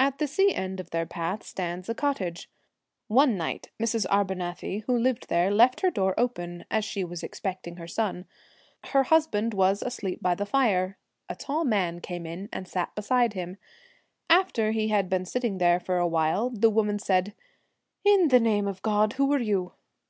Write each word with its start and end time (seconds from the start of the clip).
At 0.00 0.16
the 0.16 0.26
sea 0.26 0.54
end 0.54 0.80
of 0.80 0.88
their 0.88 1.04
path 1.04 1.42
stands 1.42 1.90
a 1.90 1.94
cot 1.94 2.16
tage. 2.16 2.48
One 3.08 3.36
night 3.36 3.68
Mrs. 3.78 4.06
Arbunathy, 4.10 4.84
who 4.86 4.96
lived 4.96 5.28
there, 5.28 5.50
left 5.52 5.82
her 5.82 5.90
door 5.90 6.14
open, 6.16 6.64
as 6.70 6.82
she 6.82 7.04
was 7.04 7.22
expecting 7.22 7.76
her 7.76 7.86
son. 7.86 8.24
Her 8.84 9.02
husband 9.02 9.52
was 9.52 9.82
asleep 9.82 10.22
by 10.22 10.34
the 10.34 10.46
fire; 10.46 10.96
a 11.28 11.34
tall 11.36 11.66
man 11.66 12.00
came 12.00 12.24
in 12.24 12.48
and 12.54 12.66
sat 12.66 12.94
beside 12.94 13.34
him. 13.34 13.58
After 14.30 14.70
he 14.70 14.88
had 14.88 15.10
been 15.10 15.26
sitting 15.26 15.58
there 15.58 15.78
for 15.78 15.98
a 15.98 16.08
while, 16.08 16.48
the 16.48 16.70
woman 16.70 16.98
said, 16.98 17.34
'In 18.02 18.28
the 18.28 18.40
name 18.40 18.66
of 18.66 18.80
God, 18.80 19.12
who 19.18 19.30
are 19.34 19.38
you?' 19.38 19.72